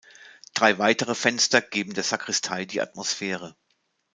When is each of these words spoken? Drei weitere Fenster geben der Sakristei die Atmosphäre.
Drei 0.55 0.79
weitere 0.79 1.13
Fenster 1.13 1.61
geben 1.61 1.93
der 1.93 2.01
Sakristei 2.03 2.65
die 2.65 2.81
Atmosphäre. 2.81 3.55